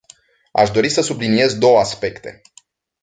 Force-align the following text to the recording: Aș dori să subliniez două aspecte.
Aș 0.51 0.69
dori 0.71 0.89
să 0.89 1.01
subliniez 1.01 1.55
două 1.57 1.79
aspecte. 1.79 2.41